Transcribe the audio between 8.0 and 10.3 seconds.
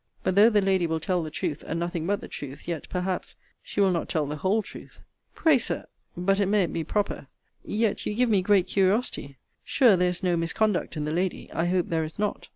you give me great curiosity. Sure there is